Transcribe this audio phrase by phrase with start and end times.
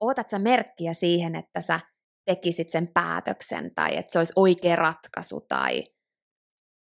[0.00, 1.80] Ootat sä merkkiä siihen, että sä
[2.24, 5.84] tekisit sen päätöksen tai että se olisi oikea ratkaisu tai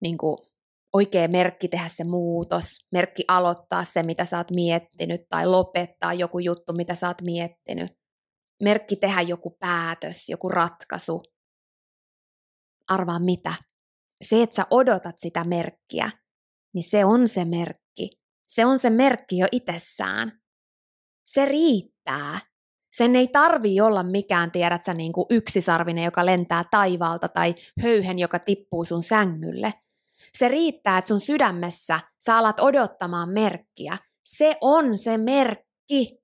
[0.01, 0.37] niin kuin,
[0.93, 6.39] oikea merkki tehdä se muutos, merkki aloittaa se, mitä sä oot miettinyt tai lopettaa joku
[6.39, 7.91] juttu, mitä sä oot miettinyt,
[8.63, 11.23] merkki tehdä joku päätös, joku ratkaisu.
[12.87, 13.53] Arvaa mitä?
[14.23, 16.11] Se, että sä odotat sitä merkkiä,
[16.73, 18.09] niin se on se merkki.
[18.47, 20.41] Se on se merkki jo itsessään.
[21.25, 22.39] Se riittää.
[22.91, 28.19] Sen ei tarvi olla mikään, tiedät sä, niin kuin yksisarvinen, joka lentää taivaalta tai höyhen,
[28.19, 29.73] joka tippuu sun sängylle.
[30.33, 33.97] Se riittää, että sun sydämessä sä alat odottamaan merkkiä.
[34.23, 36.19] Se on se merkki.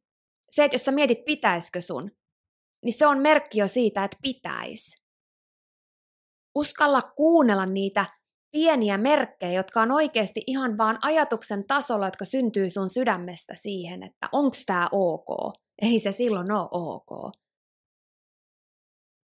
[0.51, 2.11] Se, että jos sä mietit, pitäisikö sun,
[2.83, 5.03] niin se on merkki jo siitä, että pitäis.
[6.55, 8.05] Uskalla kuunnella niitä
[8.51, 14.29] pieniä merkkejä, jotka on oikeasti ihan vaan ajatuksen tasolla, jotka syntyy sun sydämestä siihen, että
[14.31, 17.33] onko tämä ok ei se silloin ole ok.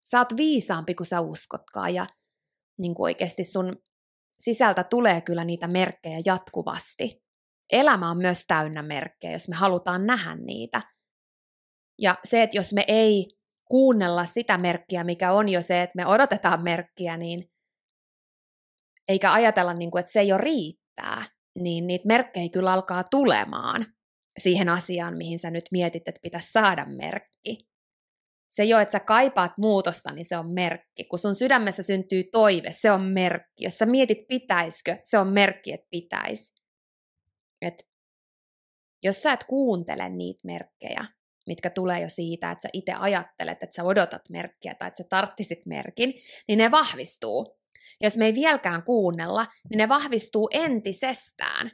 [0.05, 2.07] Sä oot viisaampi kuin sä uskotkaan ja
[2.77, 3.77] niin kuin oikeasti sun
[4.39, 7.23] sisältä tulee kyllä niitä merkkejä jatkuvasti.
[7.71, 10.81] Elämä on myös täynnä merkkejä, jos me halutaan nähdä niitä.
[12.01, 13.27] Ja se, että jos me ei
[13.69, 17.51] kuunnella sitä merkkiä, mikä on jo se, että me odotetaan merkkiä, niin
[19.07, 21.25] eikä ajatella, niin kuin, että se jo riittää,
[21.59, 23.85] niin niitä merkkejä kyllä alkaa tulemaan
[24.39, 27.69] siihen asiaan, mihin sä nyt mietit, että pitäisi saada merkki.
[28.49, 31.03] Se jo, että sä kaipaat muutosta, niin se on merkki.
[31.03, 33.63] Kun sun sydämessä syntyy toive, se on merkki.
[33.63, 36.53] Jos sä mietit pitäisikö, se on merkki, että pitäisi.
[37.61, 37.89] Et
[39.03, 41.05] jos sä et kuuntele niitä merkkejä,
[41.47, 45.07] mitkä tulee jo siitä, että sä itse ajattelet, että sä odotat merkkiä tai että sä
[45.09, 46.13] tarttisit merkin,
[46.47, 47.59] niin ne vahvistuu.
[48.01, 51.71] Jos me ei vieläkään kuunnella, niin ne vahvistuu entisestään.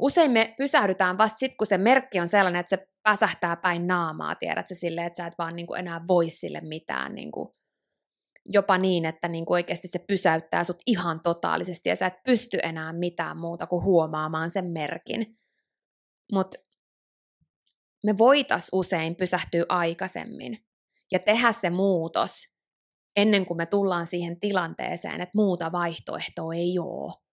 [0.00, 4.34] Usein me pysähdytään vasta sitten, kun se merkki on sellainen, että se päsähtää päin naamaa,
[4.34, 7.48] tiedät se silleen, että sä et vaan niin kuin enää voi sille mitään, niin kuin,
[8.46, 12.58] jopa niin, että niin kuin oikeasti se pysäyttää sut ihan totaalisesti ja sä et pysty
[12.62, 15.38] enää mitään muuta kuin huomaamaan sen merkin.
[16.32, 16.58] Mutta
[18.04, 20.64] me voitas usein pysähtyä aikaisemmin
[21.12, 22.50] ja tehdä se muutos
[23.16, 27.29] ennen kuin me tullaan siihen tilanteeseen, että muuta vaihtoehtoa ei ole.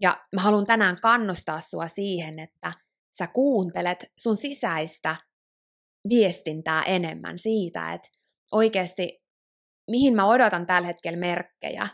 [0.00, 2.72] Ja mä haluan tänään kannustaa sua siihen, että
[3.18, 5.16] sä kuuntelet sun sisäistä
[6.08, 8.08] viestintää enemmän siitä, että
[8.52, 9.22] oikeasti
[9.90, 11.88] mihin mä odotan tällä hetkellä merkkejä,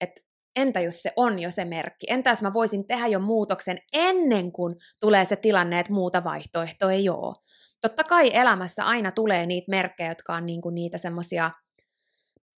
[0.00, 0.20] että
[0.56, 4.52] entä jos se on jo se merkki, entä jos mä voisin tehdä jo muutoksen ennen
[4.52, 7.36] kuin tulee se tilanne, että muuta vaihtoehtoa ei ole.
[7.80, 11.50] Totta kai elämässä aina tulee niitä merkkejä, jotka on niinku niitä semmoisia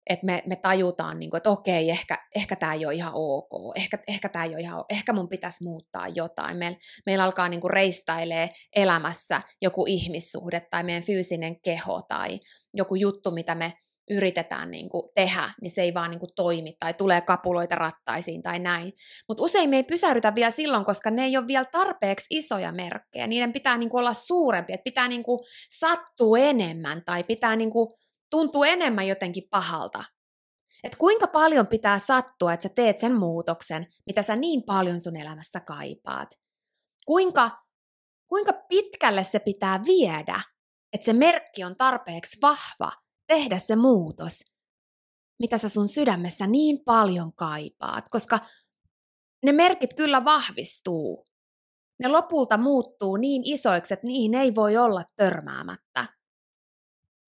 [0.06, 3.77] että me, me tajutaan, niin kuin, että okei, ehkä, ehkä tämä ei ole ihan ok,
[3.77, 6.56] ehkä, ehkä, tää ei ole ihan, ehkä mun pitäisi muuttaa jotain.
[6.56, 6.75] Meil,
[7.06, 12.41] meillä alkaa niin kuin reistailee elämässä joku ihmissuhde tai meidän fyysinen keho tai
[12.75, 13.72] joku juttu, mitä me
[14.11, 18.43] yritetään niin kuin tehdä, niin se ei vaan niin kuin toimi tai tulee kapuloita rattaisiin
[18.43, 18.93] tai näin.
[19.28, 23.27] Mutta usein me ei pysähdytä vielä silloin, koska ne ei ole vielä tarpeeksi isoja merkkejä.
[23.27, 25.38] Niiden pitää niin kuin olla suurempi, että pitää niin kuin
[25.78, 27.88] sattua enemmän tai pitää niin kuin
[28.30, 30.04] tuntuu enemmän jotenkin pahalta.
[30.84, 35.16] Et kuinka paljon pitää sattua, että sä teet sen muutoksen, mitä sä niin paljon sun
[35.16, 36.28] elämässä kaipaat.
[37.06, 37.50] Kuinka,
[38.28, 40.40] kuinka pitkälle se pitää viedä,
[40.92, 42.92] että se merkki on tarpeeksi vahva
[43.26, 44.44] tehdä se muutos,
[45.38, 48.38] mitä sä sun sydämessä niin paljon kaipaat, koska
[49.44, 51.25] ne merkit kyllä vahvistuu.
[51.99, 56.19] Ne lopulta muuttuu niin isoiksi, että niihin ei voi olla törmäämättä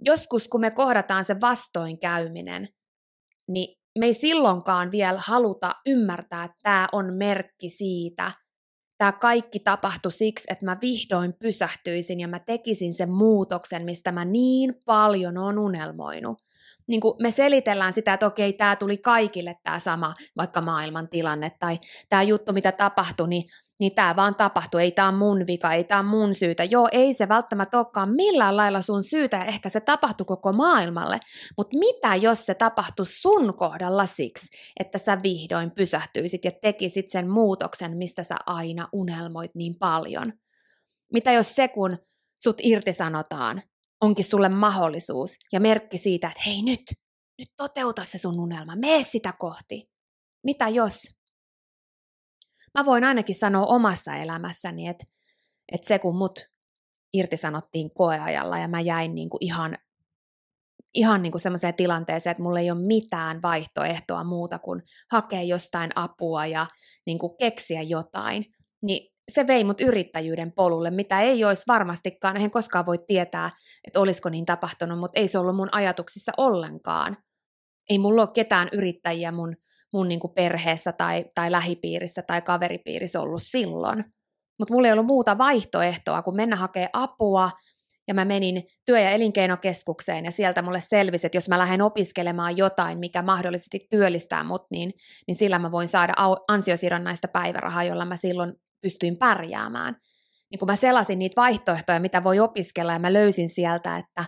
[0.04, 2.68] joskus kun me kohdataan se vastoinkäyminen,
[3.48, 8.32] niin me ei silloinkaan vielä haluta ymmärtää, että tämä on merkki siitä,
[8.98, 14.24] tämä kaikki tapahtui siksi, että mä vihdoin pysähtyisin ja mä tekisin sen muutoksen, mistä mä
[14.24, 16.38] niin paljon on unelmoinut.
[16.86, 21.52] Niin kuin me selitellään sitä, että okei, tämä tuli kaikille tämä sama vaikka maailman tilanne
[21.58, 21.78] tai
[22.08, 23.44] tämä juttu, mitä tapahtui, niin
[23.80, 26.64] niin tämä vaan tapahtuu, ei tämä mun vika, ei tämä mun syytä.
[26.64, 31.20] Joo, ei se välttämättä olekaan millään lailla sun syytä, ja ehkä se tapahtui koko maailmalle,
[31.56, 37.30] mutta mitä jos se tapahtui sun kohdalla siksi, että sä vihdoin pysähtyisit ja tekisit sen
[37.30, 40.32] muutoksen, mistä sä aina unelmoit niin paljon?
[41.12, 41.98] Mitä jos se, kun
[42.42, 43.62] sut irtisanotaan,
[44.00, 46.80] onkin sulle mahdollisuus ja merkki siitä, että hei nyt,
[47.38, 49.90] nyt toteuta se sun unelma, mene sitä kohti.
[50.44, 51.14] Mitä jos?
[52.78, 55.04] Mä voin ainakin sanoa omassa elämässäni, että,
[55.72, 56.40] että se kun mut
[57.12, 59.78] irtisanottiin koeajalla ja mä jäin niin kuin ihan,
[60.94, 65.90] ihan niin kuin semmoiseen tilanteeseen, että mulla ei ole mitään vaihtoehtoa muuta kuin hakea jostain
[65.94, 66.66] apua ja
[67.06, 68.44] niin kuin keksiä jotain,
[68.82, 73.50] niin se vei mut yrittäjyyden polulle, mitä ei olisi varmastikaan, en koskaan voi tietää,
[73.84, 77.16] että olisiko niin tapahtunut, mutta ei se ollut mun ajatuksissa ollenkaan.
[77.90, 79.56] Ei mulla ole ketään yrittäjiä mun,
[79.94, 84.05] mun niin perheessä tai, tai lähipiirissä tai kaveripiirissä ollut silloin.
[84.58, 87.50] Mutta mulla ei ollut muuta vaihtoehtoa kuin mennä hakemaan apua,
[88.08, 92.56] ja mä menin työ- ja elinkeinokeskukseen, ja sieltä mulle selvisi, että jos mä lähden opiskelemaan
[92.56, 94.93] jotain, mikä mahdollisesti työllistää mut, niin,
[95.26, 96.12] niin sillä mä voin saada
[96.49, 98.52] ansiosidonnaista päivärahaa, jolla mä silloin
[98.82, 99.96] pystyin pärjäämään.
[100.50, 104.25] Niin kun mä selasin niitä vaihtoehtoja, mitä voi opiskella, ja mä löysin sieltä, että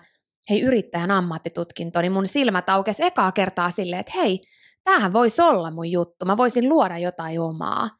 [0.50, 4.40] hei, yrittäjän ammattitutkinto, niin mun silmät aukesi ekaa kertaa silleen, että hei,
[4.86, 7.90] tämähän voisi olla mun juttu, mä voisin luoda jotain omaa.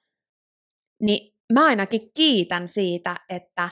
[1.03, 3.69] Niin mä ainakin kiitän siitä, että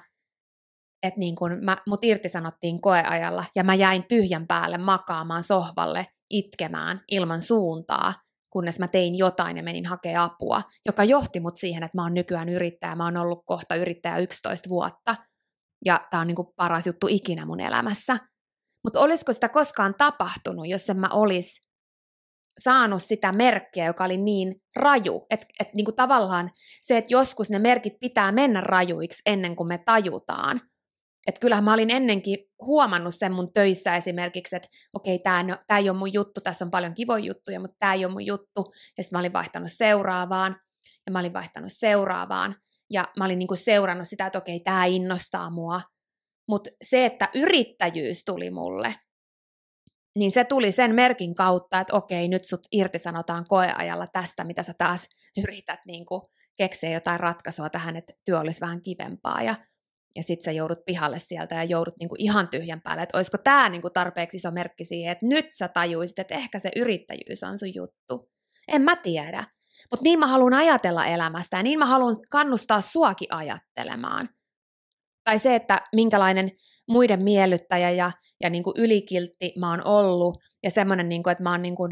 [1.02, 7.00] että niin kun mä, mut irtisanottiin koeajalla ja mä jäin tyhjän päälle makaamaan sohvalle itkemään
[7.10, 8.14] ilman suuntaa,
[8.52, 12.14] kunnes mä tein jotain ja menin hakemaan apua, joka johti mut siihen, että mä oon
[12.14, 12.94] nykyään yrittäjä.
[12.94, 15.16] Mä oon ollut kohta yrittäjä 11 vuotta
[15.84, 18.16] ja tää on niin paras juttu ikinä mun elämässä.
[18.84, 21.60] Mutta olisiko sitä koskaan tapahtunut, jos en mä olis
[22.60, 26.50] saanut sitä merkkiä, joka oli niin raju, että et niinku tavallaan
[26.82, 30.60] se, että joskus ne merkit pitää mennä rajuiksi ennen kuin me tajutaan–
[31.26, 35.90] että kyllähän mä olin ennenkin huomannut sen mun töissä esimerkiksi, että okei, tämä tää ei
[35.90, 38.72] ole mun juttu, tässä on paljon kivoja juttuja, mutta tämä ei ole mun juttu.
[38.98, 40.56] Ja sitten mä olin vaihtanut seuraavaan,
[41.06, 42.56] ja mä olin vaihtanut seuraavaan,
[42.90, 45.80] ja mä olin niinku seurannut sitä, että okei, tämä innostaa mua.
[46.48, 48.94] Mutta se, että yrittäjyys tuli mulle,
[50.16, 54.72] niin se tuli sen merkin kautta, että okei, nyt sut irtisanotaan koeajalla tästä, mitä sä
[54.78, 55.08] taas
[55.42, 59.42] yrität niinku keksiä jotain ratkaisua tähän, että työ olisi vähän kivempaa.
[59.42, 59.54] Ja
[60.16, 63.68] ja sitten sä joudut pihalle sieltä ja joudut niinku ihan tyhjän päälle, että olisiko tämä
[63.68, 67.74] niinku tarpeeksi iso merkki siihen, että nyt sä tajuisit, että ehkä se yrittäjyys on sun
[67.74, 68.30] juttu.
[68.68, 69.44] En mä tiedä.
[69.90, 74.28] Mutta niin mä haluan ajatella elämästä ja niin mä haluan kannustaa suakin ajattelemaan.
[75.24, 76.50] Tai se, että minkälainen
[76.88, 78.12] muiden miellyttäjä ja,
[78.44, 81.76] ja niin kuin ylikiltti mä oon ollut ja semmoinen, niin kuin, että mä oon niin
[81.76, 81.90] kuin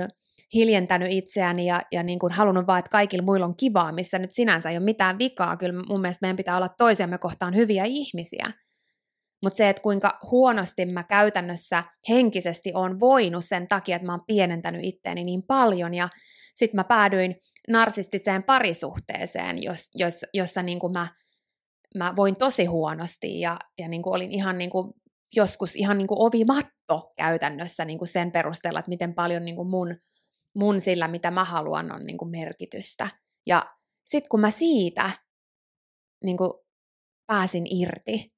[0.54, 4.30] hiljentänyt itseäni ja, ja niin kuin halunnut vaan, että kaikilla muilla on kivaa, missä nyt
[4.30, 5.56] sinänsä ei ole mitään vikaa.
[5.56, 8.52] Kyllä mun mielestä meidän pitää olla toisiamme kohtaan hyviä ihmisiä.
[9.42, 14.24] Mutta se, että kuinka huonosti mä käytännössä henkisesti on voinut sen takia, että mä oon
[14.26, 16.08] pienentänyt itteeni niin paljon ja
[16.54, 17.36] sitten mä päädyin
[17.68, 21.06] narsistiseen parisuhteeseen, jos, jos, jossa niin kuin mä,
[21.98, 24.92] mä voin tosi huonosti ja, ja niin kuin olin ihan niin kuin
[25.36, 29.68] joskus ihan niin kuin ovimatto käytännössä niin kuin sen perusteella, että miten paljon niin kuin
[29.68, 29.96] mun
[30.54, 33.08] mun sillä, mitä mä haluan, on niin kuin merkitystä.
[33.46, 35.10] Ja sitten kun mä siitä
[36.24, 36.52] niin kuin
[37.26, 38.32] pääsin irti,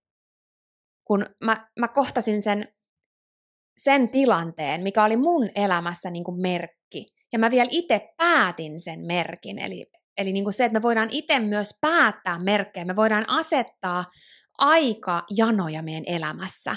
[1.05, 2.69] kun mä, mä kohtasin sen,
[3.77, 9.01] sen tilanteen, mikä oli mun elämässä niin kuin merkki, ja mä vielä itse päätin sen
[9.07, 9.87] merkin, eli,
[10.17, 14.05] eli niin kuin se, että me voidaan itse myös päättää merkkejä, me voidaan asettaa
[14.59, 16.77] aika janoja meidän elämässä.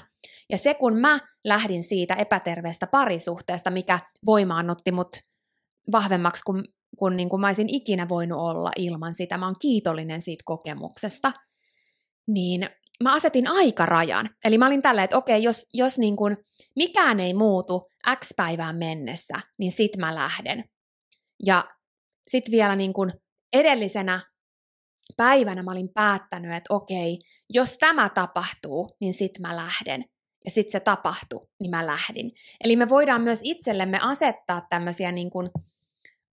[0.50, 5.10] Ja se, kun mä lähdin siitä epäterveestä parisuhteesta, mikä voimaannutti mut
[5.92, 6.64] vahvemmaksi kuin,
[6.98, 11.32] kuin, niin kuin mä olisin ikinä voinut olla ilman sitä, mä oon kiitollinen siitä kokemuksesta,
[12.28, 12.70] niin
[13.04, 14.30] mä asetin aikarajan.
[14.46, 16.38] Eli mä olin tällä, että okei, jos, jos niin kuin
[16.76, 20.64] mikään ei muutu X päivään mennessä, niin sit mä lähden.
[21.46, 21.64] Ja
[22.28, 23.12] sitten vielä niin kuin
[23.54, 24.22] edellisenä
[25.18, 30.06] päivänä mä olin päättänyt, että okei, jos tämä tapahtuu, niin sit mä lähden.
[30.46, 32.32] Ja sitten se tapahtui, niin mä lähdin.
[32.64, 35.48] Eli me voidaan myös itsellemme asettaa tämmöisiä niin kuin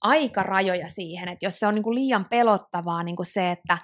[0.01, 3.79] aikarajoja siihen, että jos se on niin kuin liian pelottavaa niin kuin se, että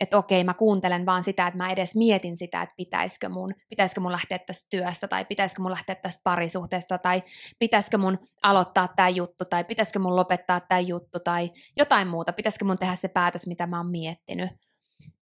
[0.00, 4.00] että okei, mä kuuntelen vaan sitä, että mä edes mietin sitä, että pitäisikö mun, pitäisikö
[4.00, 7.22] mun lähteä tästä työstä, tai pitäisikö mun lähteä tästä parisuhteesta, tai
[7.58, 12.64] pitäisikö mun aloittaa tämä juttu, tai pitäisikö mun lopettaa tämä juttu, tai jotain muuta, pitäisikö
[12.64, 14.50] mun tehdä se päätös, mitä mä oon miettinyt,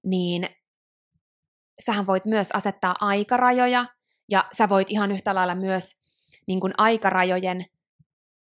[0.06, 0.48] niin
[1.86, 3.86] sähän voit myös asettaa aikarajoja,
[4.30, 6.04] ja sä voit ihan yhtä lailla myös
[6.48, 7.66] niin kuin aikarajojen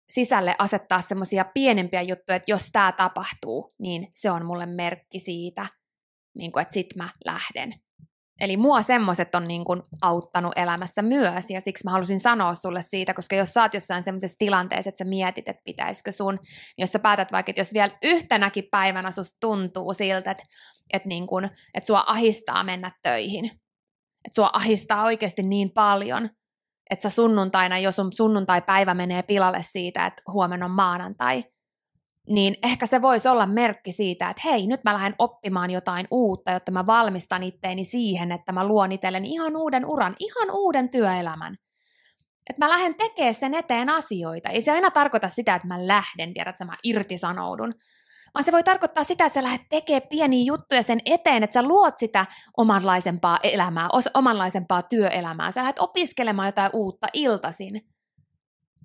[0.09, 5.65] sisälle asettaa semmoisia pienempiä juttuja, että jos tämä tapahtuu, niin se on mulle merkki siitä,
[6.35, 7.73] niin kuin, että sit mä lähden.
[8.41, 12.81] Eli mua semmoiset on niin kuin auttanut elämässä myös, ja siksi mä halusin sanoa sulle
[12.81, 16.39] siitä, koska jos sä oot jossain semmoisessa tilanteessa, että sä mietit, että pitäisikö sun,
[16.77, 20.43] jos sä päätät vaikka, että jos vielä yhtenäkin päivänä susta tuntuu siltä, että,
[20.93, 23.45] että, niin kuin, että sua ahistaa mennä töihin,
[24.25, 26.29] että sua ahistaa oikeasti niin paljon,
[26.89, 31.43] että sä sunnuntaina, jos sun sunnuntai-päivä menee pilalle siitä, että huomenna on maanantai,
[32.29, 36.51] niin ehkä se voisi olla merkki siitä, että hei, nyt mä lähden oppimaan jotain uutta,
[36.51, 41.55] jotta mä valmistan itteeni siihen, että mä luon itselleni ihan uuden uran, ihan uuden työelämän.
[42.49, 44.49] Että mä lähden tekemään sen eteen asioita.
[44.49, 47.73] Ei se aina tarkoita sitä, että mä lähden, tiedät, että mä irtisanoudun.
[48.33, 51.63] Vaan se voi tarkoittaa sitä, että sä lähdet tekemään pieniä juttuja sen eteen, että sä
[51.63, 52.25] luot sitä
[52.57, 55.51] omanlaisempaa elämää, omanlaisempaa työelämää.
[55.51, 57.81] Sä lähdet opiskelemaan jotain uutta iltasin.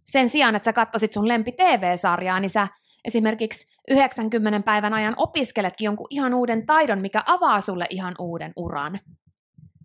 [0.04, 2.68] Sen sijaan, että sä katsoisit sun lempi TV-sarjaa, niin sä
[3.06, 8.98] esimerkiksi 90 päivän ajan opiskeletkin jonkun ihan uuden taidon, mikä avaa sulle ihan uuden uran.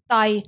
[0.07, 0.43] Tai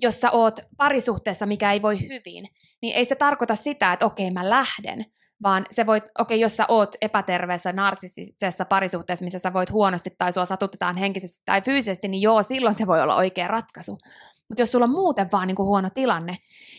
[0.00, 2.48] jos sä oot parisuhteessa, mikä ei voi hyvin,
[2.82, 5.04] niin ei se tarkoita sitä, että okei mä lähden,
[5.42, 10.32] vaan se voit, okei jos sä oot epäterveessä narsistisessa parisuhteessa, missä sä voit huonosti tai
[10.32, 13.98] sua satutetaan henkisesti tai fyysisesti, niin joo, silloin se voi olla oikea ratkaisu.
[14.48, 16.36] Mutta jos sulla on muuten vaan niin kuin huono tilanne,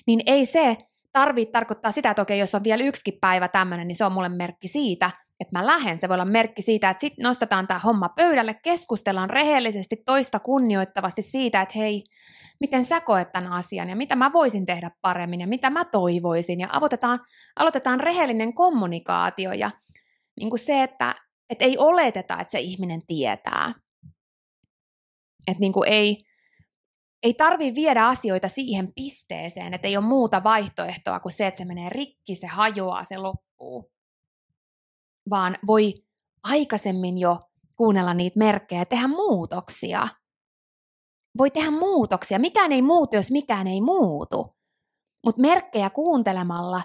[0.08, 0.78] niin ei se
[1.14, 4.30] tarvitse tarkoittaa sitä, että okei, jos on vielä yksikin päivä tämmöinen, niin se on mulle
[4.30, 6.00] merkki siitä, että mä lähden.
[6.00, 11.22] Se voi olla merkki siitä, että sitten nostetaan tämä homma pöydälle, keskustellaan rehellisesti toista kunnioittavasti
[11.22, 12.04] siitä, että hei,
[12.60, 16.60] miten sä koet tämän asian ja mitä mä voisin tehdä paremmin ja mitä mä toivoisin.
[16.60, 17.20] Ja aloitetaan,
[17.56, 19.72] aloitetaan rehellinen kommunikaatio ja
[20.40, 21.16] niin kuin se, että
[21.50, 23.74] et ei oleteta, että se ihminen tietää.
[25.48, 26.18] Että niin kuin ei,
[27.24, 31.66] ei tarvi viedä asioita siihen pisteeseen, että ei ole muuta vaihtoehtoa kuin se, että se
[31.66, 33.92] menee rikki, se hajoaa, se loppuu
[35.30, 35.94] vaan voi
[36.44, 37.40] aikaisemmin jo
[37.78, 40.08] kuunnella niitä merkkejä ja tehdä muutoksia.
[41.38, 42.40] Voi tehdä muutoksia.
[42.40, 44.56] Mikään ei muutu, jos mikään ei muutu.
[45.26, 46.82] Mutta merkkejä kuuntelemalla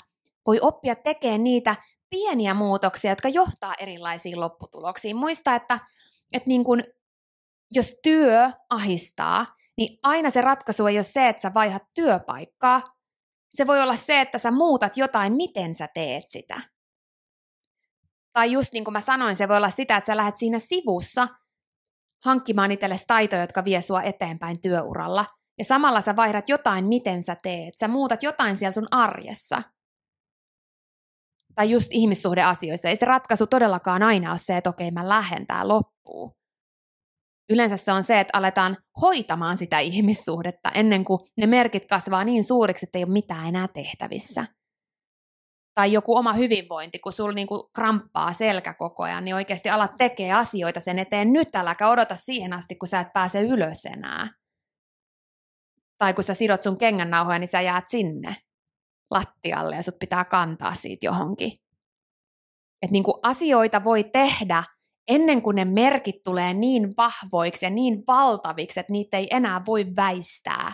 [0.46, 1.76] voi oppia tekemään niitä
[2.10, 5.16] pieniä muutoksia, jotka johtaa erilaisiin lopputuloksiin.
[5.16, 5.78] Muista, että,
[6.32, 6.82] että niin kun,
[7.74, 9.46] jos työ ahistaa,
[9.76, 12.82] niin aina se ratkaisu ei ole se, että sä vaihat työpaikkaa.
[13.48, 16.60] Se voi olla se, että sä muutat jotain, miten sä teet sitä.
[18.35, 21.29] Tai just niin kuin mä sanoin, se voi olla sitä, että sä lähdet siinä sivussa
[22.25, 25.26] hankkimaan itsellesi taitoja, jotka vie sua eteenpäin työuralla.
[25.59, 27.75] Ja samalla sä vaihdat jotain, miten sä teet.
[27.81, 29.62] Sä muutat jotain siellä sun arjessa.
[31.55, 32.88] Tai just ihmissuhdeasioissa.
[32.88, 36.33] Ei se ratkaisu todellakaan aina ole se, että okei, mä lähden, tää loppuu.
[37.50, 42.45] Yleensä se on se, että aletaan hoitamaan sitä ihmissuhdetta ennen kuin ne merkit kasvaa niin
[42.45, 44.47] suuriksi, että ei ole mitään enää tehtävissä
[45.75, 50.33] tai joku oma hyvinvointi, kun sulla niinku kramppaa selkä koko ajan, niin oikeasti alat tekee
[50.33, 54.28] asioita sen eteen nyt, äläkä odota siihen asti, kun sä et pääse ylös enää.
[55.99, 58.37] Tai kun sä sidot sun kengännauhoja, niin sä jäät sinne
[59.11, 61.52] lattialle ja sut pitää kantaa siitä johonkin.
[62.83, 64.64] Et niinku asioita voi tehdä
[65.09, 69.87] ennen kuin ne merkit tulee niin vahvoiksi ja niin valtaviksi, että niitä ei enää voi
[69.97, 70.73] väistää.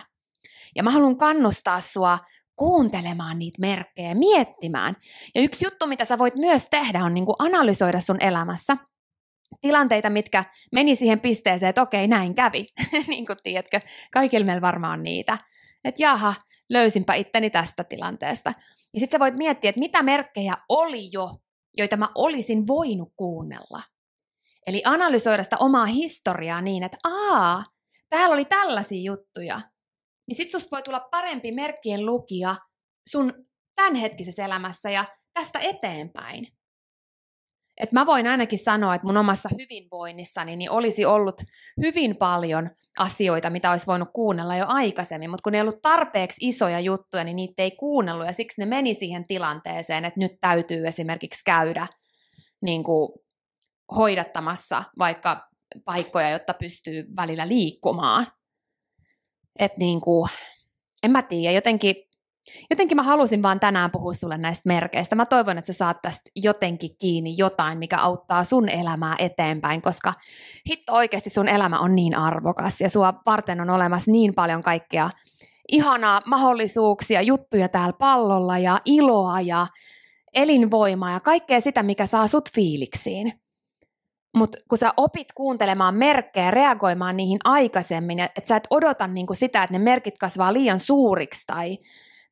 [0.75, 2.19] Ja mä haluan kannustaa sua
[2.61, 4.95] kuuntelemaan niitä merkkejä, miettimään.
[5.35, 8.77] Ja yksi juttu, mitä sä voit myös tehdä, on niin kuin analysoida sun elämässä
[9.61, 12.67] tilanteita, mitkä meni siihen pisteeseen, että okei, näin kävi.
[13.07, 13.79] niin kuin tiedätkö,
[14.11, 15.37] kaikilla meillä varmaan on niitä.
[15.83, 16.33] Että jaha,
[16.69, 18.53] löysinpä itteni tästä tilanteesta.
[18.93, 21.37] Ja sitten sä voit miettiä, että mitä merkkejä oli jo,
[21.77, 23.81] joita mä olisin voinut kuunnella.
[24.67, 27.65] Eli analysoida sitä omaa historiaa niin, että aa,
[28.09, 29.61] täällä oli tällaisia juttuja
[30.27, 32.55] niin sit susta voi tulla parempi merkkien lukija
[33.09, 33.33] sun
[33.75, 36.47] tämänhetkisessä elämässä ja tästä eteenpäin.
[37.81, 41.41] Et mä voin ainakin sanoa, että mun omassa hyvinvoinnissani niin olisi ollut
[41.81, 46.47] hyvin paljon asioita, mitä olisi voinut kuunnella jo aikaisemmin, mutta kun ne ei ollut tarpeeksi
[46.47, 50.87] isoja juttuja, niin niitä ei kuunnellut ja siksi ne meni siihen tilanteeseen, että nyt täytyy
[50.87, 51.87] esimerkiksi käydä
[52.61, 53.09] niin kuin,
[53.95, 55.49] hoidattamassa vaikka
[55.85, 58.27] paikkoja, jotta pystyy välillä liikkumaan
[59.61, 60.29] että niin kuin,
[61.03, 61.95] en mä tiedä, jotenkin,
[62.69, 65.15] jotenkin mä halusin vaan tänään puhua sulle näistä merkeistä.
[65.15, 70.13] Mä toivon, että sä saat tästä jotenkin kiinni jotain, mikä auttaa sun elämää eteenpäin, koska
[70.69, 75.09] hitto oikeasti sun elämä on niin arvokas ja sua varten on olemassa niin paljon kaikkea
[75.71, 79.67] ihanaa mahdollisuuksia, juttuja täällä pallolla ja iloa ja
[80.33, 83.41] elinvoimaa ja kaikkea sitä, mikä saa sut fiiliksiin.
[84.35, 89.63] Mutta kun sä opit kuuntelemaan merkkejä, reagoimaan niihin aikaisemmin, että sä et odota niinku sitä,
[89.63, 91.77] että ne merkit kasvaa liian suuriksi tai,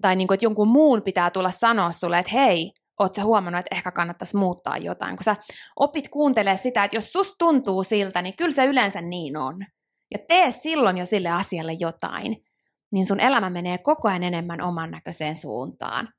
[0.02, 3.76] tai niinku, että jonkun muun pitää tulla sanoa sulle, että hei, oot sä huomannut, että
[3.76, 5.18] ehkä kannattaisi muuttaa jotain.
[5.18, 5.36] Kun sä
[5.76, 9.66] opit kuuntelemaan sitä, että jos sus tuntuu siltä, niin kyllä se yleensä niin on.
[10.12, 12.44] ja tee silloin jo sille asialle jotain,
[12.92, 16.10] niin sun elämä menee koko ajan enemmän oman näköiseen suuntaan.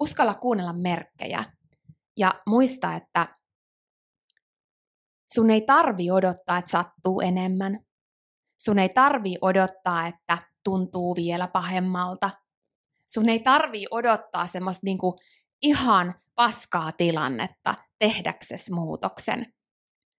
[0.00, 1.44] Uskalla kuunnella merkkejä
[2.16, 3.39] ja muista, että
[5.34, 7.80] sun ei tarvi odottaa, että sattuu enemmän.
[8.58, 12.30] Sun ei tarvi odottaa, että tuntuu vielä pahemmalta.
[13.08, 15.16] Sun ei tarvi odottaa semmoista niinku
[15.62, 19.52] ihan paskaa tilannetta tehdäksesi muutoksen.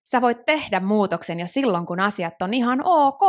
[0.03, 3.21] Sä voit tehdä muutoksen jo silloin, kun asiat on ihan ok.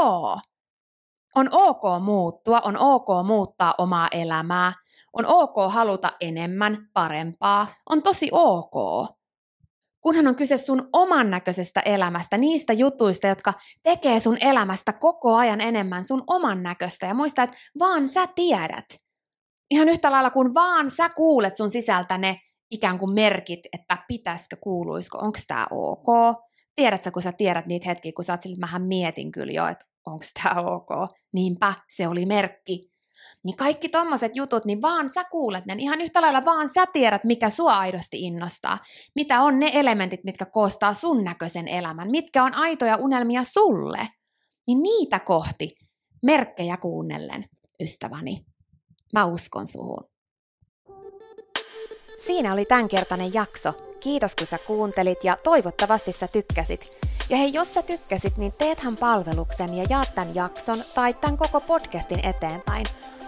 [1.34, 4.72] On ok muuttua, on ok muuttaa omaa elämää,
[5.12, 8.72] on ok haluta enemmän, parempaa, on tosi ok.
[10.02, 15.60] Kunhan on kyse sun oman näköisestä elämästä, niistä jutuista, jotka tekee sun elämästä koko ajan
[15.60, 17.06] enemmän sun oman näköistä.
[17.06, 18.84] Ja muista, että vaan sä tiedät.
[19.70, 22.40] Ihan yhtä lailla kuin vaan sä kuulet sun sisältä ne
[22.70, 26.06] ikään kuin merkit, että pitäisikö, kuuluisiko, onko tämä ok.
[26.76, 29.84] Tiedätkö, kun sä tiedät niitä hetkiä, kun sä oot sille, mähän mietin kyllä jo, että
[30.06, 30.88] onko tämä ok.
[31.32, 32.91] Niinpä, se oli merkki.
[33.44, 37.24] Niin kaikki tommoset jutut, niin vaan sä kuulet ne, ihan yhtä lailla vaan sä tiedät,
[37.24, 38.78] mikä sua aidosti innostaa.
[39.14, 44.08] Mitä on ne elementit, mitkä koostaa sun näköisen elämän, mitkä on aitoja unelmia sulle.
[44.66, 45.74] Niin niitä kohti,
[46.22, 47.44] merkkejä kuunnellen,
[47.82, 48.44] ystäväni.
[49.12, 50.04] Mä uskon suhun.
[52.26, 53.72] Siinä oli tämänkertainen jakso.
[54.00, 56.80] Kiitos kun sä kuuntelit ja toivottavasti sä tykkäsit.
[57.30, 61.60] Ja hei, jos sä tykkäsit, niin teethän palveluksen ja jaat tämän jakson tai tämän koko
[61.60, 62.86] podcastin eteenpäin.